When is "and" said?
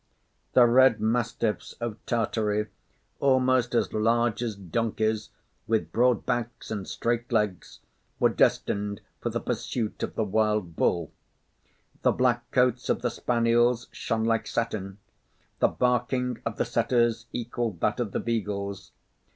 6.71-6.87